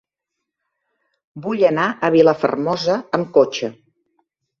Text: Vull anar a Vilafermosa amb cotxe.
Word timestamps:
Vull 1.43 1.61
anar 1.69 1.85
a 1.91 2.09
Vilafermosa 2.15 2.95
amb 3.19 3.29
cotxe. 3.37 3.71